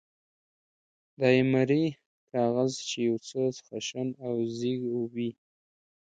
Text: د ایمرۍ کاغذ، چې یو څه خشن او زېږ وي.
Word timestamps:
د 1.19 1.21
ایمرۍ 1.35 1.85
کاغذ، 2.31 2.71
چې 2.87 2.97
یو 3.07 3.15
څه 3.27 3.39
خشن 3.67 4.07
او 4.25 4.31
زېږ 4.57 4.81
وي. 5.13 5.29